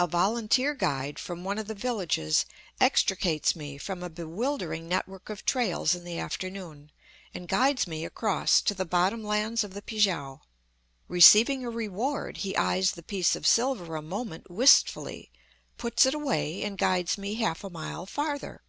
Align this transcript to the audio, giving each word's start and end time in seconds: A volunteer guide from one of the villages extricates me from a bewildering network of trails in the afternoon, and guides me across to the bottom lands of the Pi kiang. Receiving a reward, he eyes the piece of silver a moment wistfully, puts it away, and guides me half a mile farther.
A 0.00 0.08
volunteer 0.08 0.74
guide 0.74 1.16
from 1.16 1.44
one 1.44 1.56
of 1.56 1.68
the 1.68 1.76
villages 1.76 2.44
extricates 2.80 3.54
me 3.54 3.78
from 3.78 4.02
a 4.02 4.10
bewildering 4.10 4.88
network 4.88 5.30
of 5.30 5.44
trails 5.44 5.94
in 5.94 6.02
the 6.02 6.18
afternoon, 6.18 6.90
and 7.32 7.46
guides 7.46 7.86
me 7.86 8.04
across 8.04 8.60
to 8.62 8.74
the 8.74 8.84
bottom 8.84 9.22
lands 9.22 9.62
of 9.62 9.74
the 9.74 9.80
Pi 9.82 9.98
kiang. 9.98 10.40
Receiving 11.06 11.64
a 11.64 11.70
reward, 11.70 12.38
he 12.38 12.56
eyes 12.56 12.90
the 12.90 13.02
piece 13.04 13.36
of 13.36 13.46
silver 13.46 13.94
a 13.94 14.02
moment 14.02 14.50
wistfully, 14.50 15.30
puts 15.78 16.04
it 16.04 16.14
away, 16.14 16.64
and 16.64 16.76
guides 16.76 17.16
me 17.16 17.34
half 17.34 17.62
a 17.62 17.70
mile 17.70 18.06
farther. 18.06 18.64